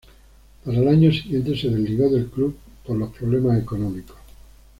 [0.65, 2.57] Para el año siguiente se desligó del club
[2.87, 4.17] por los problemas económicos.